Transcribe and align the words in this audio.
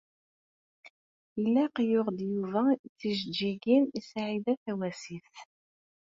Ilaq 1.41 1.75
yuɣ-d 1.91 2.19
Yuba 2.33 2.63
tijeǧǧigin 2.97 3.85
i 3.99 4.01
Saɛida 4.09 4.53
Tawasift. 4.63 5.35